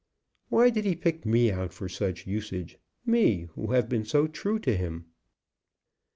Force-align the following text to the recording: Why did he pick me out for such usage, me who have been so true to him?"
Why 0.49 0.71
did 0.71 0.85
he 0.85 0.95
pick 0.95 1.27
me 1.27 1.51
out 1.51 1.73
for 1.73 1.87
such 1.87 2.25
usage, 2.25 2.79
me 3.05 3.43
who 3.53 3.73
have 3.73 3.87
been 3.87 4.03
so 4.03 4.25
true 4.25 4.57
to 4.57 4.75
him?" 4.75 5.05